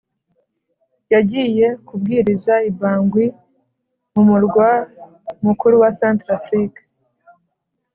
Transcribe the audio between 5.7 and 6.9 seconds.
wa Centrafrique